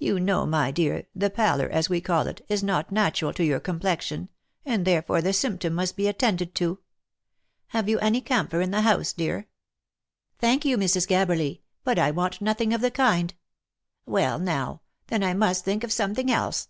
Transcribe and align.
You 0.00 0.18
know 0.18 0.46
my 0.46 0.72
dear, 0.72 1.06
the 1.14 1.30
palor, 1.30 1.68
as 1.68 1.88
we 1.88 2.00
call 2.00 2.26
it, 2.26 2.44
is 2.48 2.60
not 2.60 2.90
natural 2.90 3.32
to 3.34 3.44
your 3.44 3.60
complexion, 3.60 4.28
and 4.66 4.84
therefore 4.84 5.22
the 5.22 5.32
symptom 5.32 5.74
must 5.74 5.94
be 5.94 6.08
attended 6.08 6.56
to. 6.56 6.80
Have 7.68 7.88
you 7.88 8.00
any 8.00 8.20
camphor 8.20 8.60
in 8.60 8.72
the 8.72 8.80
house, 8.82 9.12
dear 9.12 9.46
?""Thank 10.40 10.64
you, 10.64 10.76
Mrs. 10.76 11.06
Gabberly; 11.06 11.62
but 11.84 12.00
I 12.00 12.10
want 12.10 12.40
nothing 12.40 12.74
of 12.74 12.80
the 12.80 12.90
kind."" 12.90 13.32
Well 14.06 14.40
now! 14.40 14.80
then 15.06 15.22
I 15.22 15.34
must 15.34 15.64
think 15.64 15.84
of 15.84 15.92
something 15.92 16.32
else." 16.32 16.68